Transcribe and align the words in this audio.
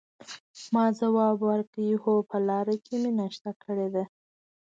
ما 0.73 0.85
ځواب 0.99 1.37
ورکړ: 1.49 1.87
هو، 2.03 2.13
په 2.29 2.37
لاره 2.47 2.75
کې 2.85 2.95
مې 3.01 3.11
ناشته 3.19 3.51
کړې 3.63 3.87
ده. 3.95 4.03